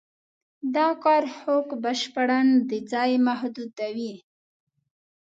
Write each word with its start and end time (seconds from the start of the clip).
دا 0.75 0.87
کار 1.03 1.23
خوک 1.37 1.67
بشپړاً 1.83 2.41
د 2.69 2.71
ځای 2.91 3.11
محدودوي. 3.27 4.13